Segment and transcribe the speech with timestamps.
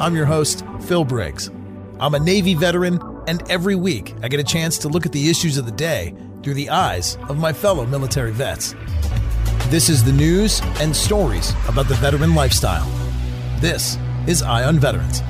[0.00, 1.50] I'm your host, Phil Briggs.
[1.98, 5.28] I'm a Navy veteran, and every week I get a chance to look at the
[5.28, 8.76] issues of the day through the eyes of my fellow military vets.
[9.70, 12.86] This is the news and stories about the veteran lifestyle.
[13.58, 15.20] This is Eye on Veterans.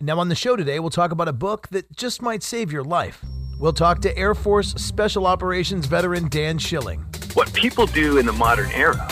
[0.00, 2.84] Now, on the show today, we'll talk about a book that just might save your
[2.84, 3.24] life.
[3.58, 7.04] We'll talk to Air Force Special Operations veteran Dan Schilling.
[7.34, 9.08] What people do in the modern era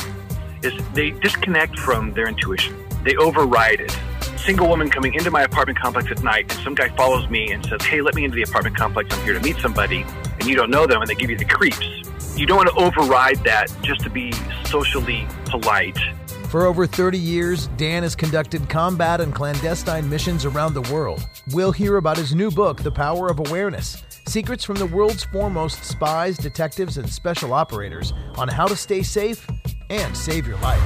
[0.62, 2.76] is they disconnect from their intuition.
[3.04, 3.98] They override it.
[4.36, 7.64] Single woman coming into my apartment complex at night, and some guy follows me and
[7.64, 9.14] says, Hey, let me into the apartment complex.
[9.14, 10.04] I'm here to meet somebody.
[10.38, 11.86] And you don't know them, and they give you the creeps.
[12.38, 14.32] You don't want to override that just to be
[14.64, 15.98] socially polite.
[16.48, 21.28] For over 30 years, Dan has conducted combat and clandestine missions around the world.
[21.52, 25.82] We'll hear about his new book, The Power of Awareness Secrets from the world's foremost
[25.82, 29.44] spies, detectives, and special operators on how to stay safe
[29.90, 30.80] and save your life.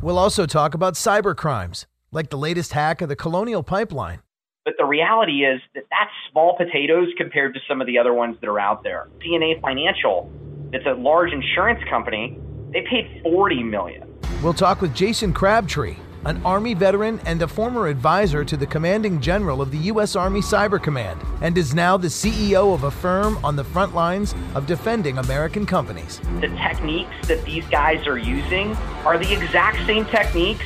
[0.00, 4.20] We'll also talk about cyber crimes, like the latest hack of the Colonial Pipeline.
[4.64, 8.38] But the reality is that that's small potatoes compared to some of the other ones
[8.40, 9.08] that are out there.
[9.18, 10.32] CNA Financial,
[10.72, 12.40] it's a large insurance company,
[12.72, 14.10] they paid 40 million.
[14.42, 19.20] We'll talk with Jason Crabtree, an Army veteran and a former advisor to the commanding
[19.20, 20.16] general of the U.S.
[20.16, 24.34] Army Cyber Command, and is now the CEO of a firm on the front lines
[24.56, 26.20] of defending American companies.
[26.40, 28.72] The techniques that these guys are using
[29.04, 30.64] are the exact same techniques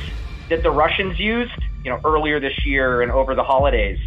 [0.49, 3.99] that the Russians used, you know, earlier this year and over the holidays.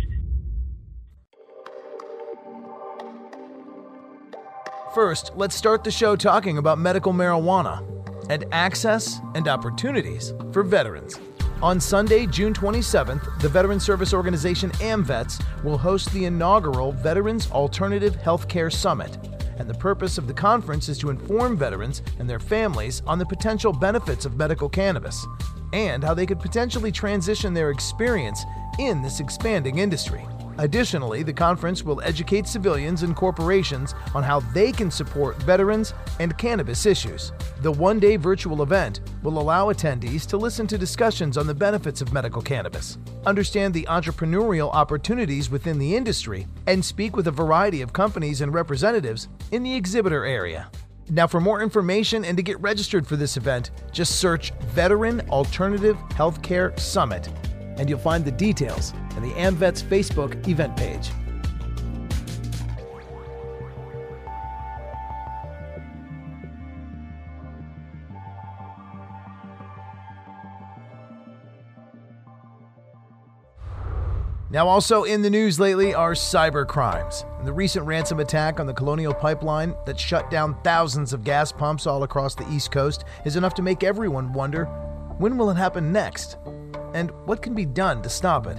[4.92, 7.88] First, let's start the show talking about medical marijuana
[8.28, 11.20] and access and opportunities for veterans.
[11.64, 18.14] On Sunday, June 27th, the veteran service organization AMVETS will host the inaugural Veterans Alternative
[18.16, 19.16] Healthcare Summit.
[19.56, 23.24] And the purpose of the conference is to inform veterans and their families on the
[23.24, 25.26] potential benefits of medical cannabis
[25.72, 28.44] and how they could potentially transition their experience
[28.78, 30.22] in this expanding industry.
[30.58, 36.36] Additionally, the conference will educate civilians and corporations on how they can support veterans and
[36.38, 37.32] cannabis issues.
[37.60, 42.00] The one day virtual event will allow attendees to listen to discussions on the benefits
[42.00, 47.82] of medical cannabis, understand the entrepreneurial opportunities within the industry, and speak with a variety
[47.82, 50.70] of companies and representatives in the exhibitor area.
[51.10, 55.96] Now, for more information and to get registered for this event, just search Veteran Alternative
[56.10, 57.28] Healthcare Summit
[57.78, 61.10] and you'll find the details in the AMVETS Facebook event page.
[74.54, 77.24] Now, also in the news lately are cyber crimes.
[77.44, 81.88] The recent ransom attack on the Colonial Pipeline that shut down thousands of gas pumps
[81.88, 84.66] all across the East Coast is enough to make everyone wonder
[85.18, 86.36] when will it happen next?
[86.94, 88.56] And what can be done to stop it.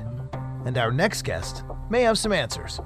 [0.65, 2.79] And our next guest may have some answers.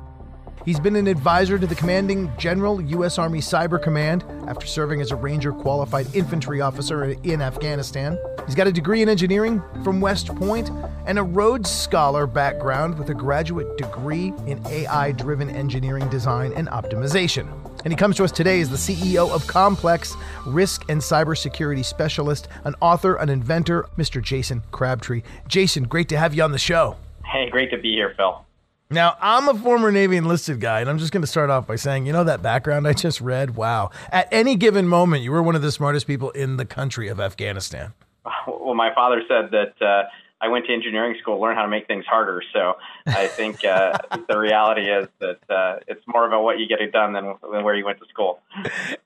[0.66, 3.18] He's been an advisor to the commanding general, U.S.
[3.18, 8.20] Army Cyber Command, after serving as a Ranger qualified infantry officer in Afghanistan.
[8.46, 10.70] He's got a degree in engineering from West Point
[11.08, 16.68] and a Rhodes Scholar background with a graduate degree in AI driven engineering design and
[16.68, 17.48] optimization.
[17.84, 20.16] And he comes to us today as the CEO of QOMPLX,
[20.46, 24.22] risk and cybersecurity specialist, an author, an inventor, Mr.
[24.22, 25.24] Jason Crabtree.
[25.48, 26.98] Jason, great to have you on the show.
[27.26, 28.46] Hey, great to be here, Phil.
[28.92, 31.76] Now, I'm a former Navy enlisted guy, and I'm just going to start off by
[31.76, 33.56] saying, you know, that background I just read?
[33.56, 33.92] Wow.
[34.12, 37.20] At any given moment, you were one of the smartest people in the country of
[37.20, 37.94] Afghanistan.
[38.48, 40.04] Well, my father said that uh,
[40.42, 42.42] I went to engineering school to learn how to make things harder.
[42.54, 42.76] So
[43.06, 43.98] I think uh,
[44.30, 47.64] the reality is that uh, it's more about what you get it done than, than
[47.64, 48.40] where you went to school.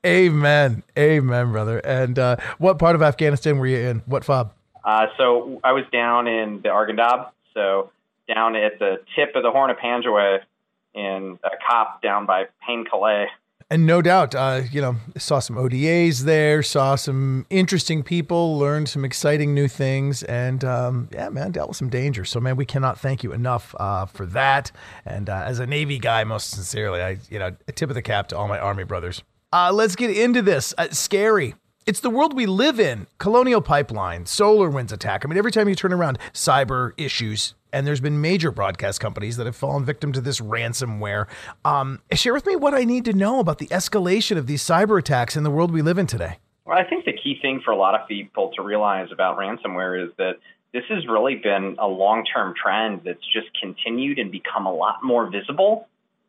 [0.05, 0.83] Amen.
[0.97, 1.79] Amen, brother.
[1.79, 3.99] And uh, what part of Afghanistan were you in?
[4.05, 4.53] What FOB?
[4.83, 7.31] Uh, so I was down in the Arghandab.
[7.53, 7.91] So
[8.27, 10.39] down at the tip of the Horn of Panjwai
[10.93, 13.27] in a cop down by Pain Calais.
[13.69, 18.89] And no doubt, uh, you know, saw some ODAs there, saw some interesting people, learned
[18.89, 22.25] some exciting new things, and um, yeah, man, dealt with some danger.
[22.25, 24.71] So, man, we cannot thank you enough uh, for that.
[25.05, 28.01] And uh, as a Navy guy, most sincerely, I, you know, a tip of the
[28.01, 29.23] cap to all my Army brothers.
[29.51, 30.73] Uh, let's get into this.
[30.77, 31.55] Uh, scary.
[31.85, 33.07] It's the world we live in.
[33.17, 35.25] Colonial Pipeline, SolarWinds attack.
[35.25, 39.35] I mean, every time you turn around, cyber issues, and there's been major broadcast companies
[39.37, 41.27] that have fallen victim to this ransomware.
[41.65, 44.99] Um, share with me what I need to know about the escalation of these cyber
[44.99, 46.37] attacks in the world we live in today.
[46.65, 50.05] Well, I think the key thing for a lot of people to realize about ransomware
[50.05, 50.37] is that
[50.71, 55.03] this has really been a long term trend that's just continued and become a lot
[55.03, 55.87] more visible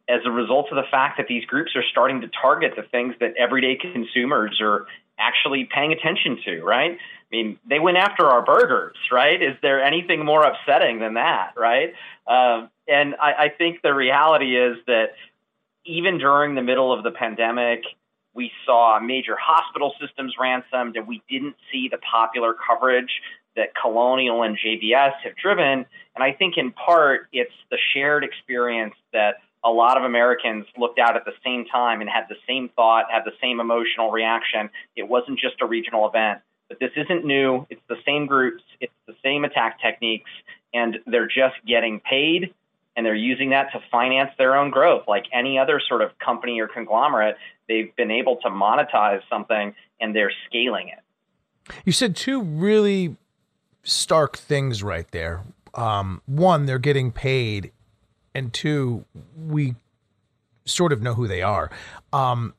[0.09, 3.15] as a result of the fact that these groups are starting to target the things
[3.21, 4.87] that everyday consumers are
[5.19, 6.99] actually paying attention to, right?
[7.35, 9.43] I mean, they went after our burgers, right?
[9.43, 11.93] Is there anything more upsetting than that, right?
[12.29, 15.15] Um, and I, I think the reality is that
[15.85, 17.83] even during the middle of the pandemic,
[18.35, 23.11] we saw major hospital systems ransomed, and we didn't see the popular coverage
[23.57, 25.87] that Colonial and JBS have driven.
[26.15, 31.01] And I think in part, it's the shared experience that a lot of Americans looked
[31.01, 34.71] out at the same time and had the same thought, had the same emotional reaction.
[34.95, 36.41] It wasn't just a regional event.
[36.69, 37.67] But this isn't new.
[37.71, 40.31] It's the same groups, it's the same attack techniques,
[40.73, 42.55] and they're just getting paid
[42.97, 45.05] and they're using that to finance their own growth.
[45.09, 47.37] Like any other sort of company or conglomerate,
[47.69, 51.75] they've been able to monetize something and they're scaling it.
[51.85, 53.17] You said two really
[53.83, 55.43] stark things right there.
[55.75, 57.73] Um, one, they're getting paid,
[58.35, 59.05] and two,
[59.37, 59.75] we
[60.65, 61.71] sort of know who they are.
[62.13, 62.55] Um,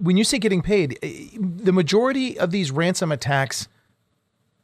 [0.00, 3.68] when you say getting paid, eh, the majority of these ransom attacks,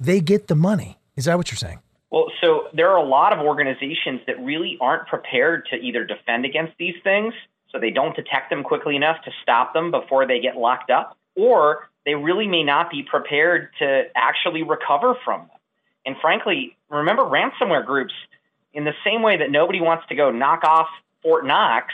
[0.01, 0.99] they get the money.
[1.17, 1.81] Is that what you're saying?
[2.11, 6.45] Well, so there are a lot of organizations that really aren't prepared to either defend
[6.45, 7.35] against these things,
[7.71, 11.17] so they don't detect them quickly enough to stop them before they get locked up,
[11.35, 15.51] or they really may not be prepared to actually recover from them.
[16.07, 18.15] And frankly, remember ransomware groups,
[18.73, 20.87] in the same way that nobody wants to go knock off
[21.23, 21.93] Fort Knox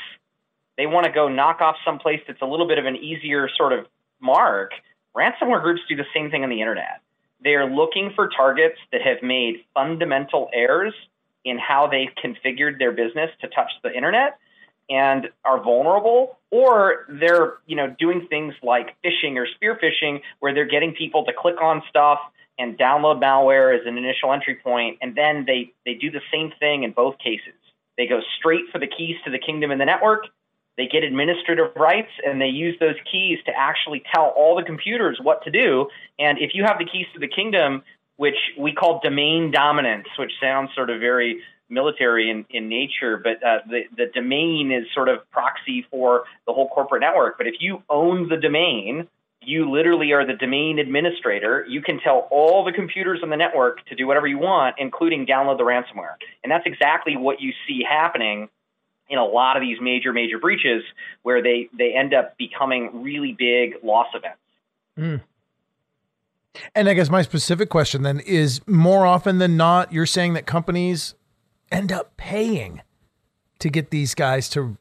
[0.77, 3.73] they want to go knock off someplace that's a little bit of an easier sort
[3.73, 3.87] of
[4.21, 4.73] mark.
[5.17, 7.01] Ransomware groups do the same thing on the internet.
[7.43, 10.95] They are looking for targets that have made fundamental errors
[11.45, 14.39] in how they've configured their business to touch the internet
[14.89, 20.53] and are vulnerable or they're you know doing things like phishing or spear phishing where
[20.53, 22.19] they're getting people to click on stuff
[22.59, 26.53] and download malware as an initial entry point and then they they do the same
[26.59, 27.55] thing in both cases
[27.97, 30.27] they go straight for the keys to the kingdom in the network
[30.77, 35.19] they get administrative rights and they use those keys to actually tell all the computers
[35.23, 35.89] what to do.
[36.19, 37.83] And if you have the keys to the kingdom,
[38.17, 43.43] which we call domain dominance, which sounds sort of very military in, in nature, but
[43.43, 47.39] uh, the, the domain is sort of proxy for the whole corporate network.
[47.39, 49.09] But if you own the domain,
[49.41, 51.67] you literally are the domain administrator.
[51.69, 55.27] You can tell all the computers on the network to do whatever you want, including
[55.27, 56.15] download the ransomware.
[56.43, 58.49] And that's exactly what you see happening
[59.13, 60.83] in a lot of these major major breaches
[61.23, 64.39] where they they end up becoming really big loss events.
[64.99, 65.21] Mm.
[66.75, 70.47] And I guess my specific question then is more often than not, you're saying that
[70.47, 71.15] companies
[71.71, 72.83] end up paying
[73.59, 74.77] to get these guys to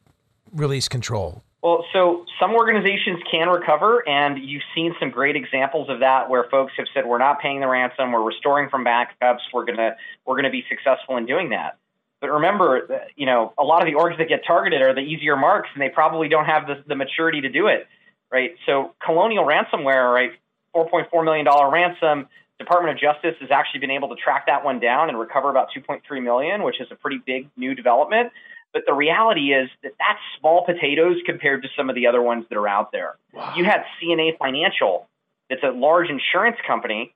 [0.54, 1.44] release control.
[1.62, 6.46] Well, so some organizations can recover, and you've seen some great examples of that where
[6.50, 9.96] folks have said, "We're not paying the ransom, we're restoring from backups, we're gonna
[10.26, 11.78] we're gonna be successful in doing that."
[12.22, 15.36] But remember, you know, a lot of the orgs that get targeted are the easier
[15.36, 17.88] marks, and they probably don't have the, the maturity to do it,
[18.32, 18.52] right?
[18.68, 20.32] So Colonial ransomware, right,
[20.76, 22.28] $4.4 million ransom.
[22.60, 25.70] Department of Justice has actually been able to track that one down and recover about
[25.76, 28.32] 2.3 million, which is a pretty big new development.
[28.72, 32.46] But the reality is that that's small potatoes compared to some of the other ones
[32.50, 33.16] that are out there.
[33.34, 33.56] Wow.
[33.58, 35.10] You had CNA Financial,
[35.50, 37.14] that's a large insurance company.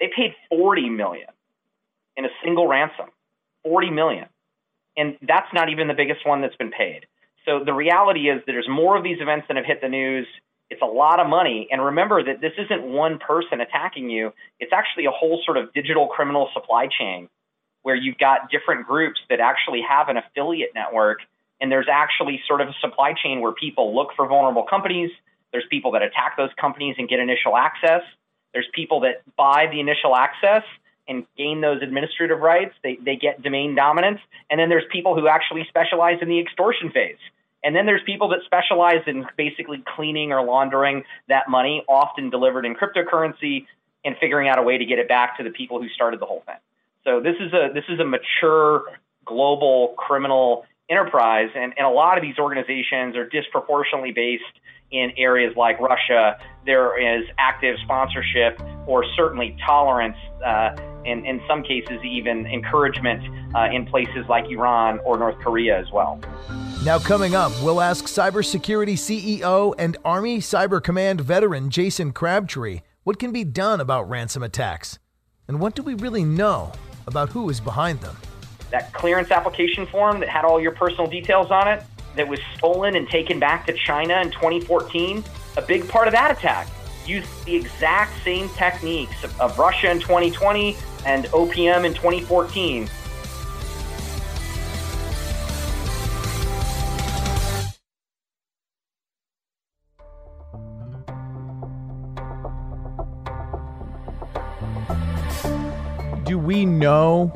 [0.00, 1.28] They paid 40 million
[2.16, 3.06] in a single ransom.
[3.64, 4.26] 40 million.
[4.96, 7.06] And that's not even the biggest one that's been paid.
[7.44, 10.26] So the reality is that there's more of these events that have hit the news.
[10.70, 11.68] It's a lot of money.
[11.70, 15.72] And remember that this isn't one person attacking you, it's actually a whole sort of
[15.72, 17.28] digital criminal supply chain
[17.82, 21.18] where you've got different groups that actually have an affiliate network.
[21.60, 25.10] And there's actually sort of a supply chain where people look for vulnerable companies.
[25.52, 28.02] There's people that attack those companies and get initial access.
[28.52, 30.62] There's people that buy the initial access
[31.08, 32.74] and gain those administrative rights.
[32.82, 34.20] They, they get domain dominance.
[34.50, 37.18] And then there's people who actually specialize in the extortion phase.
[37.64, 42.64] And then there's people that specialize in basically cleaning or laundering that money, often delivered
[42.64, 43.66] in cryptocurrency,
[44.04, 46.26] and figuring out a way to get it back to the people who started the
[46.26, 46.56] whole thing.
[47.04, 48.84] So this is a this is a mature
[49.24, 54.44] global criminal enterprise, and, and a lot of these organizations are disproportionately based
[54.90, 56.38] in areas like Russia.
[56.66, 63.22] There is active sponsorship or certainly tolerance, uh, in some cases even encouragement
[63.56, 66.20] uh, in places like Iran or North Korea as well.
[66.84, 73.18] Now, coming up, we'll ask cybersecurity CEO and Army Cyber Command veteran Jason Crabtree what
[73.18, 74.98] can be done about ransom attacks,
[75.48, 76.72] and what do we really know
[77.06, 78.16] about who is behind them.
[78.72, 81.84] That clearance application form that had all your personal details on it,
[82.16, 85.22] that was stolen and taken back to China in 2014,
[85.56, 86.68] a big part of that attack.
[87.06, 90.76] Used the exact same techniques of, of Russia in 2020
[91.06, 92.88] and OPM in 2014
[106.24, 107.30] do we know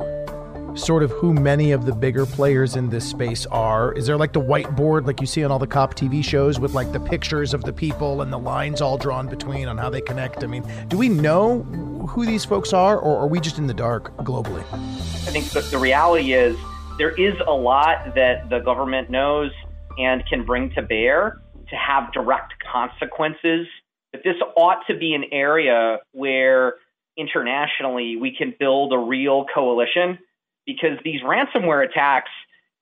[0.77, 3.93] sort of who many of the bigger players in this space are?
[3.93, 6.73] Is there like the whiteboard like you see on all the cop TV shows with
[6.73, 10.01] like the pictures of the people and the lines all drawn between on how they
[10.01, 10.43] connect?
[10.43, 11.63] I mean, do we know
[12.09, 14.63] who these folks are or are we just in the dark globally?
[14.73, 16.57] I think the, the reality is
[16.97, 19.51] there is a lot that the government knows
[19.97, 23.67] and can bring to bear to have direct consequences.
[24.11, 26.75] But this ought to be an area where
[27.17, 30.19] internationally we can build a real coalition
[30.67, 32.29] because these ransomware attacks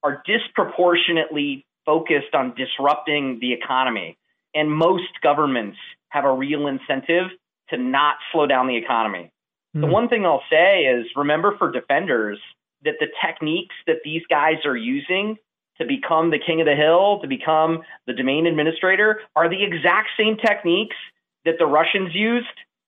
[0.03, 4.17] are disproportionately focused on disrupting the economy.
[4.53, 5.77] And most governments
[6.09, 7.27] have a real incentive
[7.69, 9.31] to not slow down the economy.
[9.75, 9.81] Mm.
[9.81, 9.93] The hmm.
[9.93, 12.39] one thing I'll say is remember for defenders
[12.83, 15.37] that the techniques that these guys are using
[15.79, 20.09] to become the king of the hill, to become the domain administrator, are the exact
[20.17, 20.95] same techniques
[21.43, 22.47] that the Russians used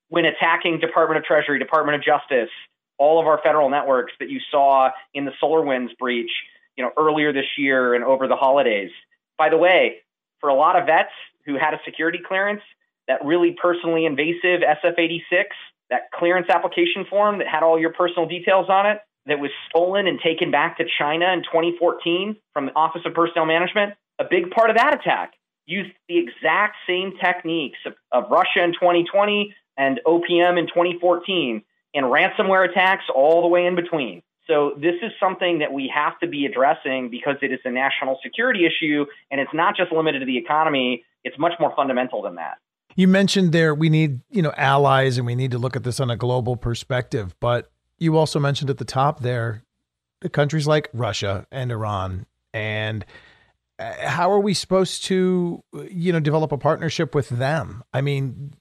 [0.10, 2.50] when attacking Department of Treasury, Department of Justice,
[2.98, 6.32] all of our federal networks that you saw in the SolarWinds breach,
[6.76, 8.92] you know, earlier this year and over the holidays.
[9.38, 9.98] By the way,
[10.40, 11.12] for a lot of vets
[11.46, 12.62] who had a security clearance,
[13.08, 15.46] that really personally invasive SF86,
[15.90, 20.08] that clearance application form that had all your personal details on it, that was stolen
[20.08, 24.50] and taken back to China in 2014 from the Office of Personnel Management, a big
[24.52, 25.34] part of that attack
[25.66, 31.62] used the exact same techniques of, of Russia in 2020, and OPM in 2014,
[31.98, 34.22] and ransomware attacks all the way in between.
[34.46, 38.20] So this is something that we have to be addressing because it is a national
[38.24, 41.04] security issue, and it's not just limited to the economy.
[41.24, 42.60] It's much more fundamental than that.
[42.96, 46.00] You mentioned there we need you know allies, and we need to look at this
[46.00, 47.36] on a global perspective.
[47.40, 49.64] But you also mentioned at the top there
[50.22, 53.06] the countries like Russia and Iran and
[53.80, 58.52] uh, how are we supposed to you know develop a partnership with them i mean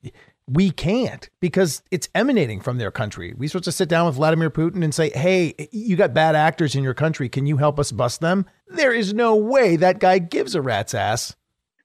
[0.49, 3.35] we can't because it's emanating from their country.
[3.37, 6.75] We supposed to sit down with Vladimir Putin and say, "Hey, you got bad actors
[6.75, 7.29] in your country.
[7.29, 10.95] Can you help us bust them?" There is no way that guy gives a rat's
[10.95, 11.37] ass.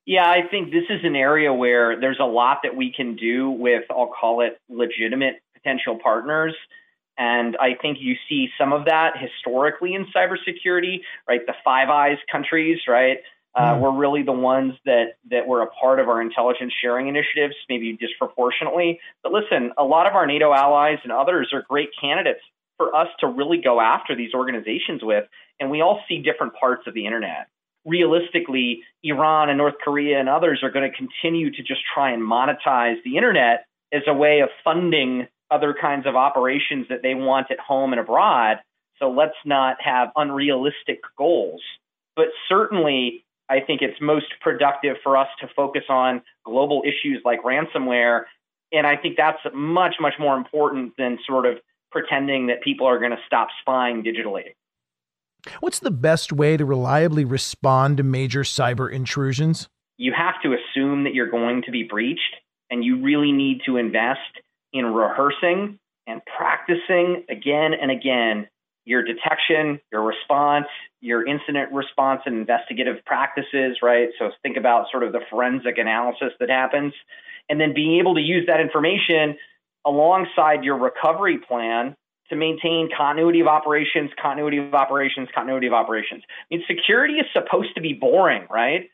[0.06, 3.50] Yeah, I think this is an area where there's a lot that we can do
[3.50, 6.56] with I'll call it legitimate potential partners.
[7.18, 11.46] And I think you see some of that historically in cybersecurity, right?
[11.46, 13.18] The Five Eyes countries, right?
[13.53, 13.81] Uh, mm.
[13.81, 17.98] were really the ones that that were a part of our intelligence sharing initiatives, maybe
[17.98, 19.00] disproportionately.
[19.24, 22.39] But listen, a lot of our NATO allies and others are great candidates
[22.77, 25.25] for us to really go after these organizations with,
[25.60, 27.48] and we all see different parts of the internet.
[27.86, 32.22] Realistically, Iran and North Korea and others are going to continue to just try and
[32.22, 37.51] monetize the internet as a way of funding other kinds of operations that they want
[37.51, 38.58] at home and abroad.
[39.00, 41.62] So let's not have unrealistic goals.
[42.15, 47.43] But certainly, I think it's most productive for us to focus on global issues like
[47.43, 48.24] ransomware.
[48.72, 51.58] And I think that's much, much more important than sort of
[51.91, 54.55] pretending that people are going to stop spying digitally.
[55.60, 59.67] What's the best way to reliably respond to major cyber intrusions?
[59.98, 62.36] You have to assume that you're going to be breached,
[62.70, 64.20] and you really need to invest
[64.72, 65.77] in rehearsing
[66.08, 68.48] and practicing again and again
[68.85, 70.67] your detection, your response,
[71.01, 74.09] your incident response and investigative practices, right?
[74.17, 76.93] So think about sort of the forensic analysis that happens,
[77.50, 79.38] and then being able to use that information
[79.85, 81.95] alongside your recovery plan
[82.29, 86.23] to maintain continuity of operations, continuity of operations, continuity of operations.
[86.27, 88.89] I mean, security is supposed to be boring, right?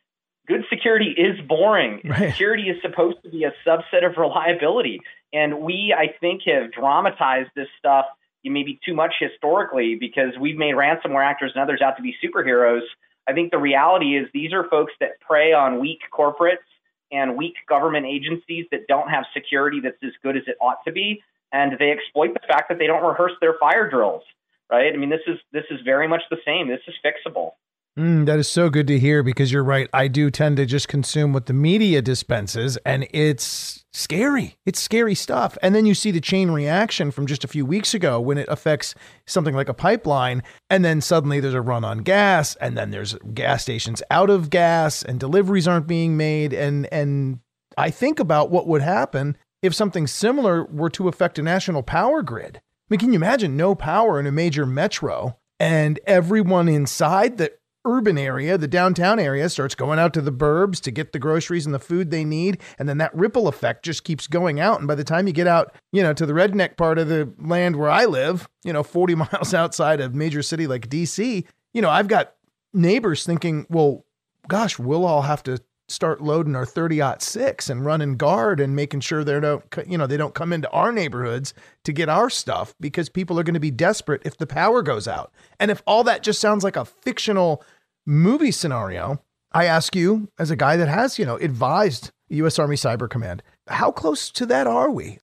[0.48, 2.02] Good security is boring.
[2.06, 2.32] Right.
[2.32, 5.02] Security is supposed to be a subset of reliability.
[5.34, 8.06] And we, I think, have dramatized this stuff
[8.50, 12.82] maybe too much historically because we've made ransomware actors and others out to be superheroes.
[13.28, 16.66] I think the reality is these are folks that prey on weak corporates
[17.12, 20.92] and weak government agencies that don't have security that's as good as it ought to
[20.92, 21.22] be.
[21.52, 24.24] And they exploit the fact that they don't rehearse their fire drills
[24.70, 24.94] right?
[24.94, 26.68] I mean this is this is very much the same.
[26.68, 27.52] This is fixable
[27.98, 29.90] Mm, that is so good to hear because you're right.
[29.92, 34.56] I do tend to just consume what the media dispenses, and it's scary.
[34.68, 35.58] It's scary stuff.
[35.64, 38.48] And then you see the chain reaction from just a few weeks ago when it
[38.50, 38.94] affects
[39.26, 43.16] something like a pipeline, and then suddenly there's a run on gas, and then there's
[43.34, 46.54] gas stations out of gas, and deliveries aren't being made.
[46.54, 47.40] And and
[47.80, 52.22] I think about what would happen if something similar were to affect a national power
[52.22, 52.58] grid.
[52.58, 52.62] I
[52.92, 55.40] mean, can you imagine no power in a major metro?
[55.60, 57.52] And everyone inside the
[57.88, 61.66] urban area, the downtown area, starts going out to the burbs to get the groceries
[61.66, 62.60] and the food they need.
[62.78, 64.80] And then that ripple effect just keeps going out.
[64.80, 67.32] And by the time you get out, you know, to the redneck part of the
[67.40, 71.82] land where I live, you know, 40 miles outside of major city like DC, you
[71.82, 72.34] know, I've got
[72.74, 74.06] neighbors thinking, well,
[74.48, 79.00] gosh, we'll all have to start loading our 30 six and running guard and making
[79.00, 81.54] sure they don't you know they don't come into our neighborhoods
[81.86, 85.08] to get our stuff because people are going to be desperate if the power goes
[85.08, 87.64] out and if all that just sounds like a fictional
[88.08, 89.22] movie scenario,
[89.52, 92.58] I ask you, as a guy that has, you know, advised U.S.
[92.58, 95.20] Army Cyber Command, how close to that are we?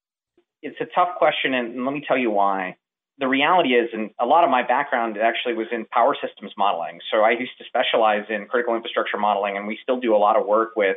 [0.62, 2.76] It's a tough question, and let me tell you why.
[3.18, 7.00] The reality is, and a lot of my background actually was in power systems modeling.
[7.10, 10.36] So I used to specialize in critical infrastructure modeling, and we still do a lot
[10.36, 10.96] of work with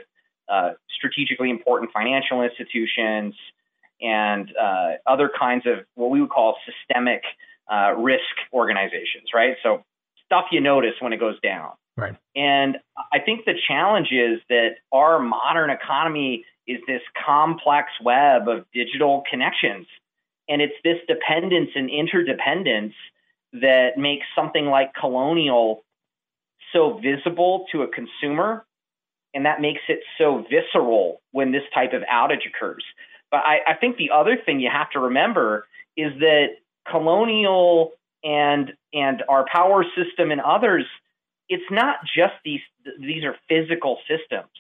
[0.50, 3.36] uh, strategically important financial institutions
[4.02, 7.23] and uh, other kinds of what we would call systemic
[7.71, 8.23] uh, risk
[8.54, 9.56] organizations, right?
[9.62, 9.84] So
[10.28, 11.72] stuff you notice when it goes down.
[11.98, 12.16] Right.
[12.36, 12.78] And
[13.12, 19.24] I think the challenge is that our modern economy is this complex web of digital
[19.30, 19.88] connections.
[20.48, 22.94] And it's this dependence and interdependence
[23.54, 25.84] that makes something like colonial
[26.72, 28.66] so visible to a consumer.
[29.34, 32.84] And that makes it so visceral when this type of outage occurs.
[33.32, 36.48] But I, I think the other thing you have to remember is that
[36.90, 37.92] colonial
[38.23, 40.86] and and our power system and others
[41.49, 42.62] it's not just these
[42.99, 44.51] these are physical systems.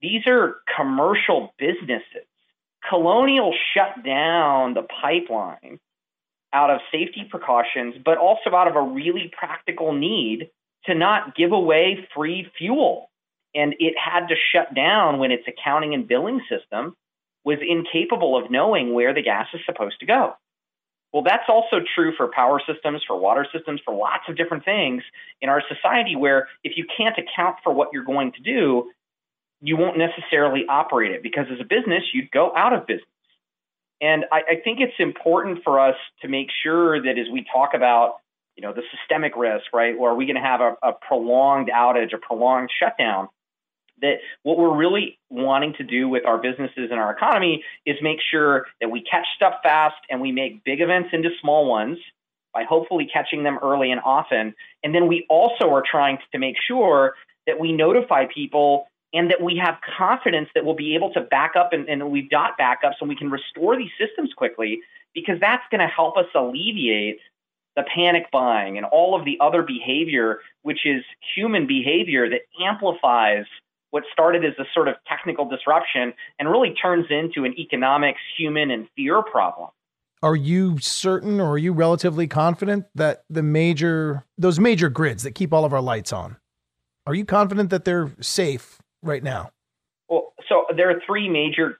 [0.00, 2.26] These are commercial businesses.
[2.88, 5.78] Colonial shut down the pipeline
[6.52, 10.50] out of safety precautions but also out of a really practical need
[10.86, 13.10] to not give away free fuel.
[13.54, 16.96] And it had to shut down when its accounting and billing system
[17.44, 20.34] was incapable of knowing where the gas is supposed to go
[21.12, 25.02] well, that's also true for power systems, for water systems, for lots of different things
[25.42, 28.90] in our society where if you can't account for what you're going to do,
[29.60, 33.06] you won't necessarily operate it because as a business, you'd go out of business.
[34.00, 37.70] And I, I think it's important for us to make sure that as we talk
[37.74, 38.16] about,
[38.56, 41.68] you know, the systemic risk, right, or are we going to have a, a prolonged
[41.68, 43.28] outage, a prolonged shutdown,
[44.02, 48.18] that what we're really wanting to do with our businesses and our economy is make
[48.30, 51.98] sure that we catch stuff fast and we make big events into small ones
[52.52, 54.54] by hopefully catching them early and often.
[54.82, 57.14] And then we also are trying to make sure
[57.46, 61.52] that we notify people and that we have confidence that we'll be able to back
[61.56, 64.80] up and, and we've got backups and we can restore these systems quickly
[65.14, 67.18] because that's going to help us alleviate
[67.76, 71.02] the panic buying and all of the other behavior, which is
[71.34, 73.44] human behavior that amplifies
[73.92, 78.70] what started as a sort of technical disruption and really turns into an economics, human,
[78.70, 79.68] and fear problem.
[80.22, 85.32] Are you certain or are you relatively confident that the major, those major grids that
[85.32, 86.36] keep all of our lights on,
[87.06, 89.50] are you confident that they're safe right now?
[90.08, 91.78] Well, so there are three major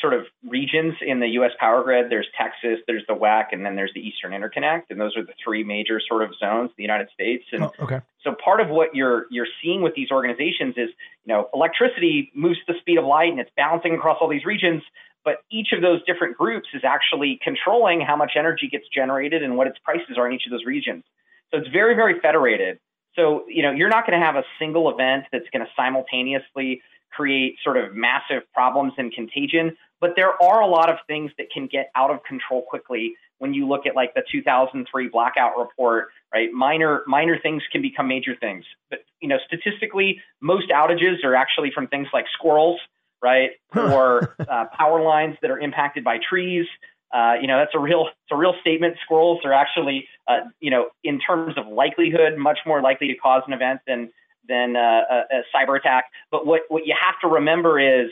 [0.00, 1.52] sort of regions in the U.S.
[1.58, 2.10] power grid.
[2.10, 5.34] There's Texas, there's the WECC, and then there's the Eastern Interconnect, and those are the
[5.42, 7.44] three major sort of zones in the United States.
[7.52, 8.00] And oh, okay.
[8.24, 10.90] so part of what you're you're seeing with these organizations is,
[11.24, 14.44] you know, electricity moves to the speed of light, and it's bouncing across all these
[14.44, 14.82] regions.
[15.24, 19.56] But each of those different groups is actually controlling how much energy gets generated and
[19.56, 21.04] what its prices are in each of those regions.
[21.50, 22.78] So it's very, very federated.
[23.16, 26.80] So, you know, you're not going to have a single event that's going to simultaneously
[27.10, 31.50] create sort of massive problems and contagion, but there are a lot of things that
[31.50, 36.08] can get out of control quickly when you look at like the 2003 blackout report,
[36.32, 36.52] right?
[36.52, 38.64] Minor minor things can become major things.
[38.88, 42.80] But you know, statistically, most outages are actually from things like squirrels,
[43.22, 46.66] right, or uh, power lines that are impacted by trees.
[47.12, 48.96] Uh, you know, that's a real it's a real statement.
[49.04, 53.42] Squirrels are actually, uh, you know, in terms of likelihood, much more likely to cause
[53.46, 54.10] an event than
[54.48, 56.04] than uh, a, a cyber attack.
[56.30, 58.10] But what what you have to remember is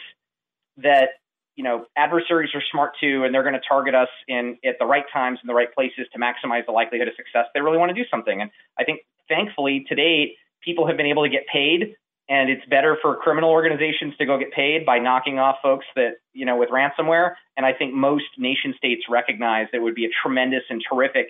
[0.78, 1.10] that
[1.58, 4.86] you know, adversaries are smart too, and they're going to target us in at the
[4.86, 7.46] right times in the right places to maximize the likelihood of success.
[7.52, 11.06] They really want to do something, and I think thankfully to date, people have been
[11.06, 11.96] able to get paid,
[12.28, 16.18] and it's better for criminal organizations to go get paid by knocking off folks that
[16.32, 17.32] you know with ransomware.
[17.56, 21.26] And I think most nation states recognize that it would be a tremendous and terrific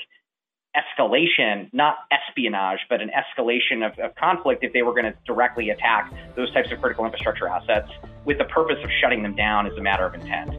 [0.76, 5.70] escalation, not espionage, but an escalation of, of conflict if they were going to directly
[5.70, 7.90] attack those types of critical infrastructure assets
[8.24, 10.50] with the purpose of shutting them down as a matter of intent.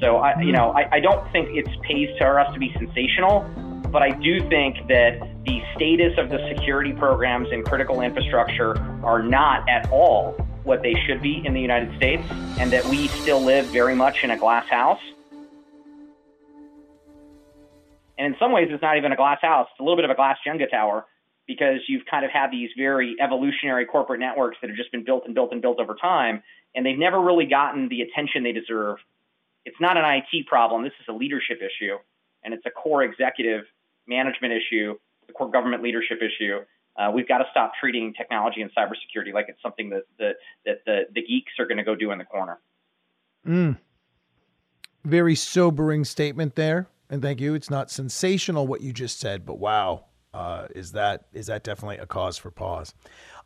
[0.00, 3.40] So, I, you know, I, I don't think it's pays for us to be sensational,
[3.90, 9.22] but I do think that the status of the security programs in critical infrastructure are
[9.22, 10.32] not at all
[10.64, 12.22] what they should be in the United States,
[12.58, 15.00] and that we still live very much in a glass house.
[18.18, 20.10] And in some ways, it's not even a glass house, it's a little bit of
[20.10, 21.06] a glass Jenga tower
[21.46, 25.22] because you've kind of had these very evolutionary corporate networks that have just been built
[25.24, 26.42] and built and built over time,
[26.74, 28.98] and they've never really gotten the attention they deserve.
[29.64, 31.96] It's not an IT problem, this is a leadership issue,
[32.44, 33.64] and it's a core executive
[34.06, 34.94] management issue,
[35.26, 36.58] the core government leadership issue.
[36.96, 40.32] Uh, we've got to stop treating technology and cybersecurity like it's something that the,
[40.66, 42.58] that the, the geeks are going to go do in the corner.
[43.46, 43.78] Mm.
[45.04, 47.54] Very sobering statement there and thank you.
[47.54, 51.98] It's not sensational what you just said, but wow, uh, is that is that definitely
[51.98, 52.94] a cause for pause?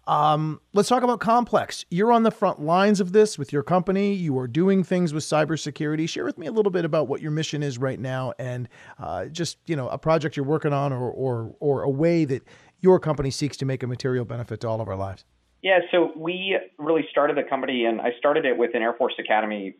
[0.06, 1.84] Um, let's talk about QOMPLX.
[1.90, 4.14] You're on the front lines of this with your company.
[4.14, 6.08] You are doing things with cybersecurity.
[6.08, 9.26] Share with me a little bit about what your mission is right now, and uh,
[9.26, 12.42] just you know a project you're working on, or or or a way that
[12.80, 15.24] your company seeks to make a material benefit to all of our lives.
[15.62, 19.14] Yeah, so we really started the company, and I started it with an Air Force
[19.20, 19.76] Academy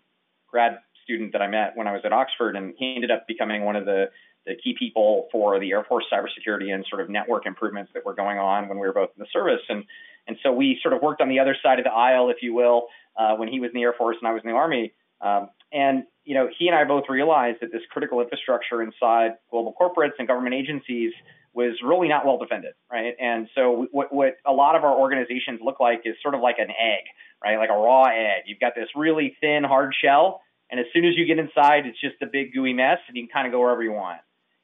[0.49, 3.65] grad student that I met when I was at Oxford, and he ended up becoming
[3.65, 4.07] one of the
[4.45, 8.15] the key people for the Air Force cybersecurity and sort of network improvements that were
[8.15, 9.63] going on when we were both in the service.
[9.69, 9.85] And
[10.27, 12.55] and so we sort of worked on the other side of the aisle, if you
[12.55, 12.87] will,
[13.17, 14.93] uh, when he was in the Air Force and I was in the Army.
[15.21, 19.75] Um, and you know, he and I both realized that this critical infrastructure inside global
[19.81, 21.13] corporates and government agencies
[21.55, 23.15] was really not well defended, right?
[23.21, 26.57] And so what, what a lot of our organizations look like is sort of like
[26.59, 27.05] an egg,
[27.45, 27.59] right?
[27.59, 28.45] Like a raw egg.
[28.47, 30.41] You've got this really thin, hard shell,
[30.73, 33.25] and as soon as you get inside, it's just a big gooey mess, and you
[33.25, 34.21] can kind of go wherever you want.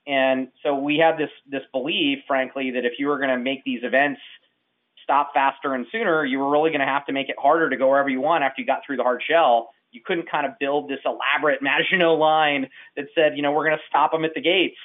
[0.07, 3.63] And so we have this this belief, frankly, that if you were going to make
[3.63, 4.23] these events
[5.05, 7.77] stop faster and sooner, you were really going to have to make it harder to
[7.77, 9.69] go wherever you want after you got through the hard shell.
[9.91, 13.77] You couldn't kind of build this elaborate Maginot line that said, you know, we're going
[13.77, 14.79] to stop them at the gates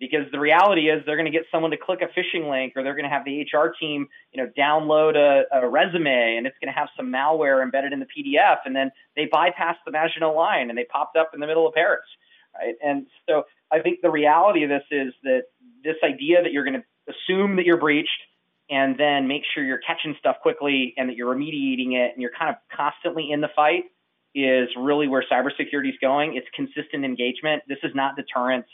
[0.00, 2.82] because the reality is they're going to get someone to click a phishing link or
[2.82, 6.56] they're going to have the HR team, you know, download a, a resume and it's
[6.60, 10.34] going to have some malware embedded in the PDF and then they bypass the Maginot
[10.34, 12.00] line and they popped up in the middle of Paris,
[12.58, 12.74] right?
[12.82, 15.42] And so I think the reality of this is that
[15.84, 18.08] this idea that you're going to assume that you're breached
[18.70, 22.32] and then make sure you're catching stuff quickly and that you're remediating it and you're
[22.38, 23.84] kind of constantly in the fight
[24.34, 26.36] is really where cybersecurity is going.
[26.36, 27.64] It's consistent engagement.
[27.68, 28.66] This is not deterrence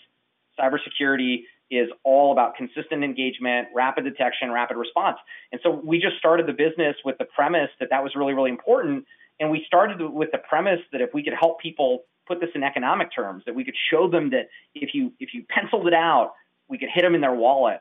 [0.58, 5.18] cybersecurity is all about consistent engagement, rapid detection, rapid response.
[5.50, 8.50] And so we just started the business with the premise that that was really, really
[8.50, 9.04] important.
[9.40, 12.62] And we started with the premise that if we could help people put this in
[12.62, 16.34] economic terms, that we could show them that if you if you penciled it out,
[16.68, 17.80] we could hit them in their wallet.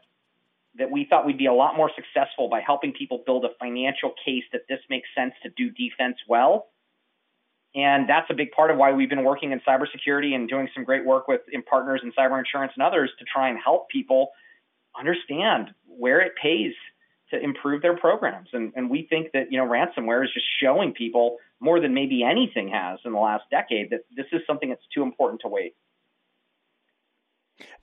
[0.78, 4.14] That we thought we'd be a lot more successful by helping people build a financial
[4.26, 6.68] case that this makes sense to do defense well
[7.76, 10.86] and that's a big part of why we've been working in cybersecurity and doing some
[10.86, 14.32] great work with in partners in cyber insurance and others to try and help people
[14.98, 16.74] understand where it pays
[17.32, 18.48] to improve their programs.
[18.54, 22.24] And, and we think that, you know, ransomware is just showing people more than maybe
[22.24, 25.76] anything has in the last decade that this is something that's too important to wait.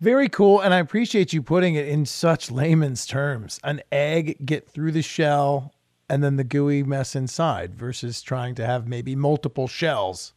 [0.00, 0.60] Very cool.
[0.60, 3.60] And I appreciate you putting it in such layman's terms.
[3.64, 5.74] An egg get through the shell,
[6.12, 10.34] and then the gooey mess inside versus trying to have maybe multiple shells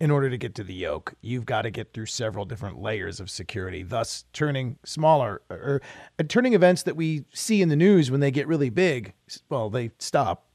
[0.00, 1.14] in order to get to the yolk.
[1.20, 5.80] You've got to get through several different layers of security, thus turning smaller or,
[6.18, 9.14] or turning events that we see in the news when they get really big,
[9.50, 10.48] well, they stop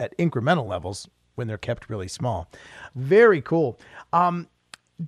[0.00, 2.50] at incremental levels when they're kept really small.
[2.94, 3.78] Very cool.
[4.14, 4.48] Um,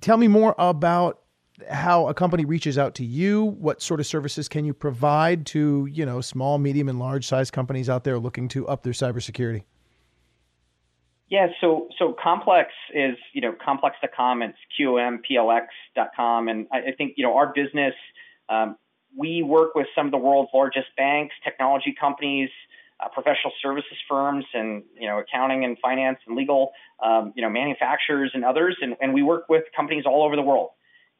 [0.01, 1.21] tell me more about
[1.69, 3.43] how a company reaches out to you.
[3.43, 7.51] What sort of services can you provide to you know small, medium, and large size
[7.51, 9.63] companies out there looking to up their cybersecurity?
[11.29, 14.41] Yeah, so so QOMPLX is you know qomplx.com.
[14.41, 17.93] It's qomplx.com, and I, I think you know our business.
[18.49, 18.77] Um,
[19.15, 22.49] we work with some of the world's largest banks, technology companies,
[22.99, 26.71] uh, professional services firms, and you know accounting and finance and legal,
[27.03, 30.41] um, you know manufacturers and others, and, and we work with companies all over the
[30.41, 30.69] world.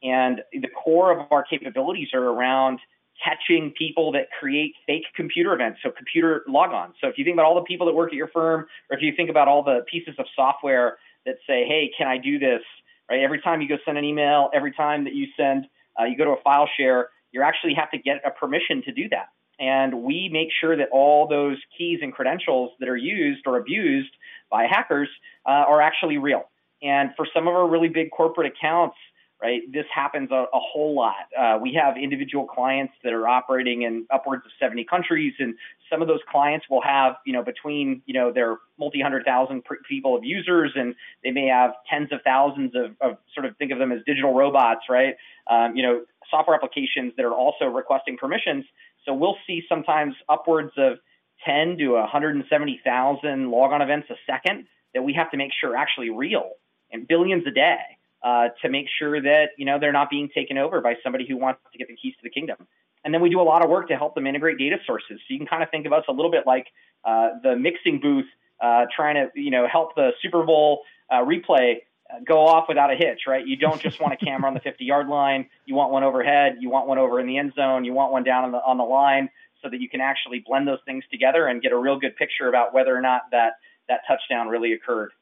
[0.02, 2.80] And the core of our capabilities are around
[3.22, 6.94] catching people that create fake computer events, so computer logons.
[7.00, 9.02] So if you think about all the people that work at your firm, or if
[9.02, 12.62] you think about all the pieces of software that say, "Hey, can I do this?"
[13.10, 13.20] Right?
[13.20, 16.24] Every time you go send an email, every time that you send, uh, you go
[16.24, 19.28] to a file share, you actually have to get a permission to do that.
[19.58, 24.10] And we make sure that all those keys and credentials that are used or abused
[24.50, 25.08] by hackers
[25.46, 26.48] uh, are actually real.
[26.82, 28.96] And for some of our really big corporate accounts,
[29.42, 29.60] right?
[29.72, 31.14] This happens a, a whole lot.
[31.38, 35.54] Uh, we have individual clients that are operating in upwards of 70 countries, and
[35.90, 40.16] some of those clients will have, you know, between, you know, their multi-hundred thousand people
[40.16, 43.78] of users, and they may have tens of thousands of, of sort of think of
[43.78, 45.14] them as digital robots, right?
[45.50, 48.64] Um, you know, software applications that are also requesting permissions.
[49.06, 50.98] So we'll see sometimes upwards of
[51.46, 56.10] 10 to 170,000 logon events a second that we have to make sure are actually
[56.10, 56.50] real
[56.92, 57.78] and billions a day
[58.22, 61.36] uh, to make sure that you know they're not being taken over by somebody who
[61.36, 62.56] wants to get the keys to the kingdom.
[63.04, 65.18] And then we do a lot of work to help them integrate data sources.
[65.20, 66.66] So you can kind of think of us a little bit like
[67.04, 68.26] uh, the mixing booth
[68.60, 71.76] uh, trying to you know help the Super Bowl uh, replay
[72.12, 73.46] uh, go off without a hitch, right?
[73.46, 75.48] You don't just want a camera on the 50 yard line.
[75.64, 76.56] You want one overhead.
[76.60, 77.84] You want one over in the end zone.
[77.84, 79.30] You want one down on the on the line
[79.62, 82.48] so that you can actually blend those things together and get a real good picture
[82.48, 83.54] about whether or not that
[83.88, 85.12] that touchdown really occurred.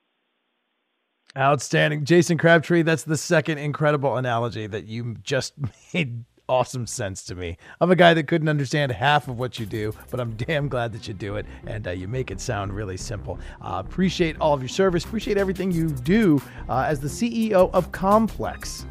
[1.36, 2.04] Outstanding.
[2.04, 5.54] Jason Crabtree, that's the second incredible analogy that you just
[5.94, 7.58] made awesome sense to me.
[7.80, 10.92] I'm a guy that couldn't understand half of what you do, but I'm damn glad
[10.92, 13.38] that you do it and uh, you make it sound really simple.
[13.60, 17.92] Uh, appreciate all of your service, appreciate everything you do uh, as the CEO of
[17.92, 18.86] QOMPLX.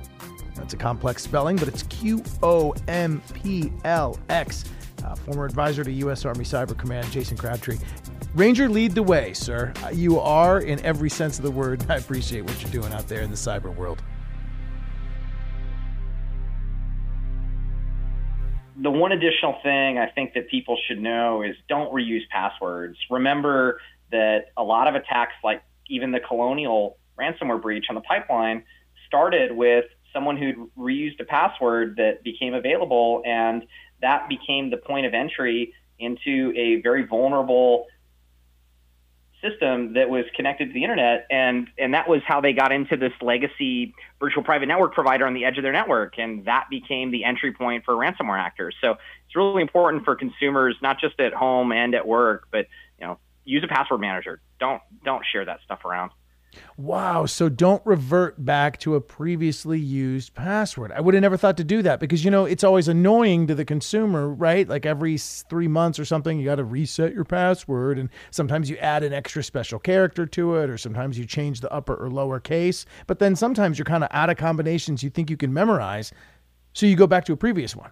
[0.56, 4.66] That's a complex spelling, but it's Q O M P L X.
[5.04, 6.26] Uh, former advisor to U.S.
[6.26, 7.78] Army Cyber Command, Jason Crabtree.
[8.36, 9.74] Ranger, lead the way, sir.
[9.84, 11.86] Uh, you are, in every sense of the word.
[11.90, 14.02] I appreciate what you're doing out there in the cyber world.
[18.80, 22.98] The one additional thing I think that people should know is don't reuse passwords.
[23.10, 23.80] Remember
[24.12, 28.64] that a lot of attacks, like even the colonial ransomware breach on the pipeline,
[29.08, 33.64] started with someone who'd reused a password that became available, and
[34.02, 37.88] that became the point of entry into a very vulnerable
[39.42, 42.98] system that was connected to the internet and and that was how they got into
[42.98, 47.12] this legacy virtual private network provider on the edge of their network and that became
[47.12, 48.76] the entry point for ransomware actors.
[48.82, 52.66] So it's really important for consumers not just at home and at work but
[53.00, 54.42] you know use a password manager.
[54.60, 56.12] Don't don't share that stuff around
[56.78, 57.26] Wow.
[57.26, 60.92] So don't revert back to a previously used password.
[60.92, 63.56] I would have never thought to do that because, you know, it's always annoying to
[63.56, 64.68] the consumer, right?
[64.68, 67.98] Like every three months or something, you got to reset your password.
[68.00, 71.72] And sometimes you add an extra special character to it, or sometimes you change the
[71.72, 72.86] upper or lower case.
[73.08, 76.12] But then sometimes you're kind of out of combinations you think you can memorize.
[76.74, 77.92] So you go back to a previous one.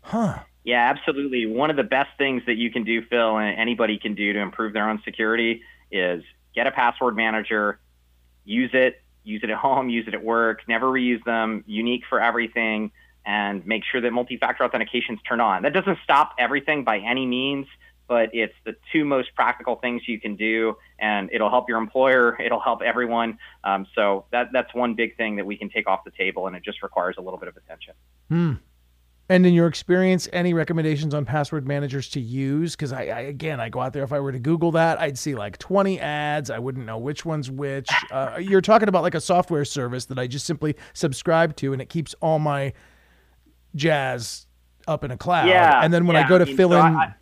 [0.00, 0.38] Huh.
[0.64, 1.46] Yeah, absolutely.
[1.46, 4.38] One of the best things that you can do, Phil, and anybody can do to
[4.38, 6.22] improve their own security is
[6.54, 7.80] get a password manager,
[8.44, 12.20] use it, use it at home, use it at work, never reuse them, unique for
[12.20, 12.90] everything,
[13.24, 15.62] and make sure that multi factor authentication is turned on.
[15.62, 17.66] That doesn't stop everything by any means,
[18.08, 22.40] but it's the two most practical things you can do, and it'll help your employer,
[22.44, 23.38] it'll help everyone.
[23.64, 26.56] Um, so that, that's one big thing that we can take off the table, and
[26.56, 27.94] it just requires a little bit of attention.
[28.28, 28.52] Hmm.
[29.28, 32.72] And in your experience, any recommendations on password managers to use?
[32.72, 34.02] Because I, I, again, I go out there.
[34.02, 36.50] If I were to Google that, I'd see like 20 ads.
[36.50, 37.88] I wouldn't know which one's which.
[38.10, 41.80] Uh, you're talking about like a software service that I just simply subscribe to, and
[41.80, 42.74] it keeps all my
[43.74, 44.46] jazz
[44.86, 45.48] up in a cloud.
[45.48, 47.14] Yeah, and then when yeah, I go to I mean, Phil so in, I,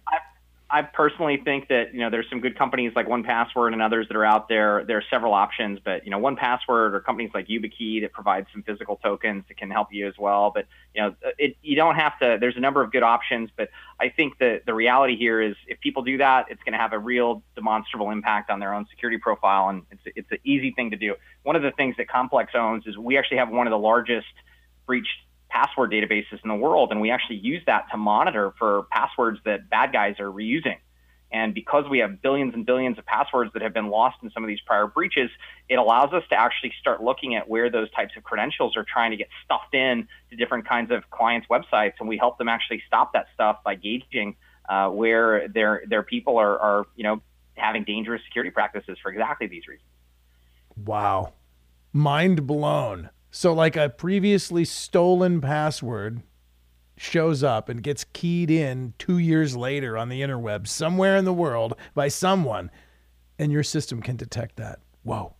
[0.70, 4.16] I, personally think that you know there's some good companies like 1Password and others that
[4.16, 4.84] are out there.
[4.84, 8.62] There are several options, but you know 1Password or companies like YubiKey that provide some
[8.62, 10.52] physical tokens that can help you as well.
[10.54, 12.38] But you know it, you don't have to.
[12.40, 15.80] There's a number of good options, but I think that the reality here is if
[15.80, 19.18] people do that, it's going to have a real demonstrable impact on their own security
[19.18, 21.16] profile, and it's it's an easy thing to do.
[21.42, 24.28] One of the things that QOMPLX owns is we actually have one of the largest
[24.86, 25.08] breached
[25.50, 29.68] password databases in the world, and we actually use that to monitor for passwords that
[29.68, 30.76] bad guys are reusing.
[31.32, 34.42] And because we have billions and billions of passwords that have been lost in some
[34.42, 35.30] of these prior breaches,
[35.68, 39.12] it allows us to actually start looking at where those types of credentials are trying
[39.12, 41.92] to get stuffed in to different kinds of clients' websites.
[42.00, 44.34] And we help them actually stop that stuff by gauging
[44.68, 47.22] uh, where their, their people are, are, you know,
[47.54, 49.88] having dangerous security practices for exactly these reasons.
[50.84, 51.34] Wow.
[51.92, 53.10] Mind blown.
[53.30, 56.22] So, like a previously stolen password
[56.96, 61.32] shows up and gets keyed in two years later on the interweb somewhere in the
[61.32, 62.70] world by someone,
[63.38, 64.80] and your system can detect that.
[65.02, 65.34] Whoa.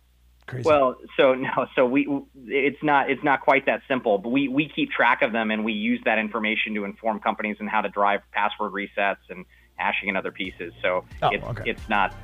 [0.47, 0.67] Crazy.
[0.67, 2.07] Well, so no, so we
[2.47, 5.63] it's not it's not quite that simple, but we we keep track of them and
[5.63, 10.09] we use that information to inform companies on how to drive password resets and hashing
[10.09, 10.73] and other pieces.
[10.81, 11.63] So Oh, it's okay.
[11.69, 12.15] it's not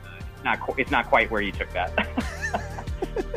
[0.43, 1.93] not it's not quite where you took that.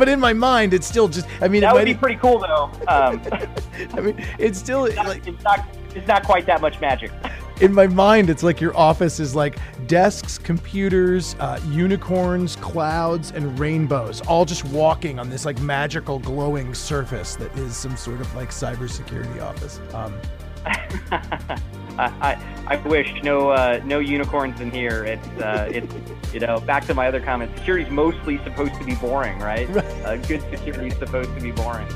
[0.00, 1.26] but in my mind, it's still just.
[1.42, 2.70] I mean, that it would might, be pretty cool though.
[2.88, 3.22] Um,
[3.94, 7.12] I mean, it's still like it's not it's not quite that much magic.
[7.60, 13.58] in my mind, it's like your office is like desks, computers, uh, unicorns, clouds, and
[13.58, 18.34] rainbows, all just walking on this like magical glowing surface that is some sort of
[18.34, 19.80] like cybersecurity office.
[19.92, 20.18] Um,
[21.98, 25.04] I, I, I wish no uh, no unicorns in here.
[25.04, 25.92] It's uh, it's
[26.32, 27.56] you know back to my other comment.
[27.58, 29.68] Security's mostly supposed to be boring, right?
[30.00, 31.86] Uh, good security is supposed to be boring.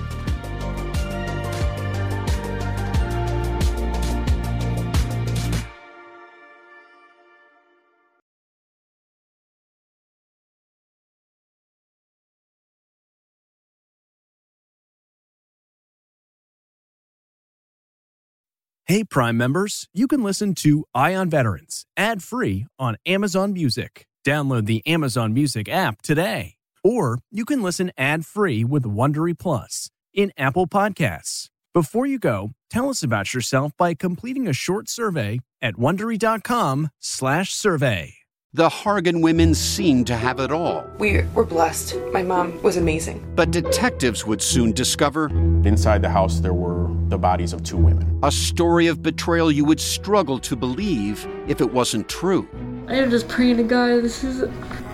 [18.87, 24.07] Hey, Prime members, you can listen to Eye on Veterans ad free on Amazon Music.
[24.27, 26.57] Download the Amazon Music app today.
[26.83, 31.47] Or you can listen ad free with Wondery Plus in Apple Podcasts.
[31.73, 38.15] Before you go, tell us about yourself by completing a short survey at wondery.com/slash survey.
[38.53, 40.85] The Hargan women seemed to have it all.
[40.99, 41.97] We were blessed.
[42.13, 43.25] My mom was amazing.
[43.35, 45.31] But detectives would soon discover
[45.65, 48.19] Inside the house, there were the bodies of two women.
[48.25, 52.49] a story of betrayal you would struggle to believe if it wasn't true.
[52.89, 54.03] I am just praying to God.
[54.03, 54.43] This is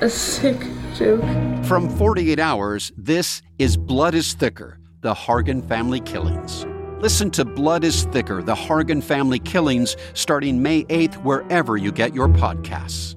[0.02, 0.58] a sick
[0.94, 1.24] joke.
[1.64, 6.66] From 48 Hours, this is Blood is Thicker The Hargan Family Killings.
[7.00, 12.14] Listen to Blood is Thicker The Hargan Family Killings starting May 8th, wherever you get
[12.14, 13.16] your podcasts.